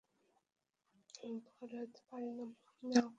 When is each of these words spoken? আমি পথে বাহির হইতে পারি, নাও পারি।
আমি 1.19 1.37
পথে 1.37 1.51
বাহির 1.59 1.79
হইতে 1.79 1.99
পারি, 2.07 2.27
নাও 2.35 2.51
পারি। 2.83 3.09